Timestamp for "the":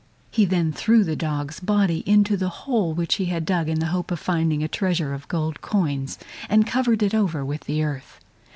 1.03-1.15, 2.35-2.49, 3.79-3.85, 7.65-7.83